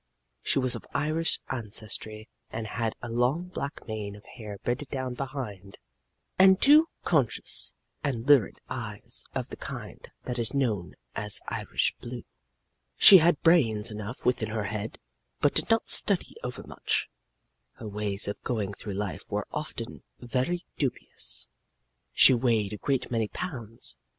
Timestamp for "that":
10.23-10.39